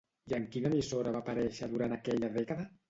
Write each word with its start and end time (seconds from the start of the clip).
I 0.31 0.33
en 0.37 0.47
quina 0.55 0.71
emissora 0.71 1.13
va 1.17 1.21
aparèixer 1.27 1.71
durant 1.77 1.97
aquella 2.01 2.35
dècada? 2.41 2.73